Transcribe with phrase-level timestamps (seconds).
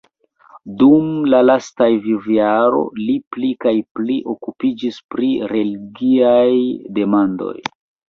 [0.81, 6.53] Dum la lastaj vivojaro li pli kaj pli okupiĝis pri relgiaj
[7.01, 7.57] demandoj.